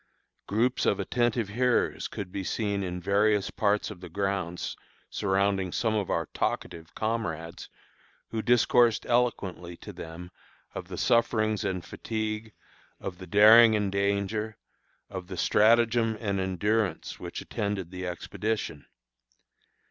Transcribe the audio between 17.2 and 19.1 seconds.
attended the expedition.